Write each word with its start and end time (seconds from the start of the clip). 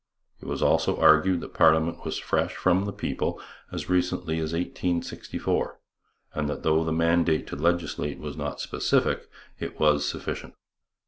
It 0.39 0.47
was 0.47 0.63
also 0.63 0.97
argued 0.99 1.41
that 1.41 1.53
parliament 1.53 2.03
was 2.05 2.17
fresh 2.17 2.55
from 2.55 2.85
the 2.85 2.91
people 2.91 3.39
as 3.71 3.87
recently 3.87 4.39
as 4.39 4.51
1864, 4.51 5.79
and 6.33 6.49
that 6.49 6.63
though 6.63 6.83
the 6.83 6.91
mandate 6.91 7.45
to 7.49 7.55
legislate 7.55 8.17
was 8.17 8.35
not 8.35 8.59
specific, 8.59 9.29
it 9.59 9.79
was 9.79 10.03
sufficient. 10.09 10.55